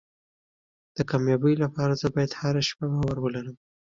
د 0.95 0.97
کامیابۍ 1.09 1.55
لپاره 1.63 1.93
زه 2.01 2.07
باید 2.15 2.31
هره 2.41 2.61
شپه 2.69 2.85
باور 2.91 3.17
ولرم. 3.21 3.55